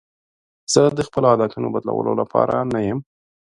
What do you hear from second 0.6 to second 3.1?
زه د خپلو عادتونو بدلولو لپاره نه یم.